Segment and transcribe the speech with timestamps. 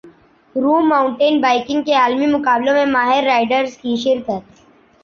[0.55, 4.59] روم mountain biking کے عالمی مقابلوں میں ماہر رائیڈرز کی شرکت